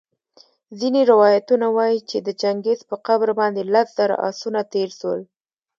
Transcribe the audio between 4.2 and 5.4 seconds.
آسونه تېرسول